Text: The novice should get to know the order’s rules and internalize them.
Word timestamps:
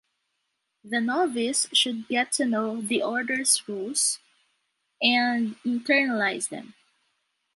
The 0.83 0.99
novice 0.99 1.67
should 1.73 2.07
get 2.07 2.31
to 2.31 2.45
know 2.45 2.81
the 2.81 3.03
order’s 3.03 3.67
rules 3.69 4.17
and 4.99 5.57
internalize 5.61 6.49
them. 6.49 6.73